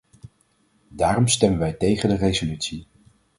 Daarom 0.89 1.27
stemmen 1.27 1.59
wij 1.59 1.73
tegen 1.73 2.09
de 2.09 2.15
resolutie. 2.15 2.87